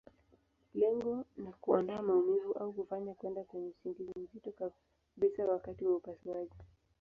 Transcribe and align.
Lengo 0.73 1.25
ni 1.37 1.53
kuondoa 1.53 2.01
maumivu, 2.01 2.53
au 2.53 2.73
kufanya 2.73 3.13
kwenda 3.13 3.43
kwenye 3.43 3.67
usingizi 3.67 4.19
mzito 4.19 4.51
kabisa 5.15 5.45
wakati 5.45 5.85
wa 5.87 5.95
upasuaji. 5.95 6.55